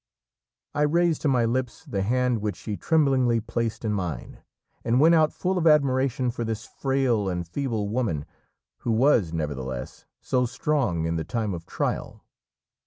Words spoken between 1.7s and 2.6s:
the hand which